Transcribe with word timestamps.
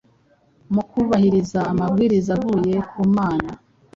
Mu 0.73 0.81
kubahiriza 0.91 1.59
amabwiriza 1.71 2.29
avuye 2.37 2.77
ku 2.89 3.01
Mana, 3.15 3.49